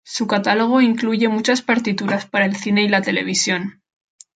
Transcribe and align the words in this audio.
Su 0.03 0.25
catálogo 0.25 0.81
incluye 0.81 1.29
muchas 1.29 1.61
partituras 1.61 2.25
para 2.25 2.47
el 2.47 2.55
cine 2.55 2.81
y 2.81 2.89
la 2.89 3.03
televisión. 3.03 3.83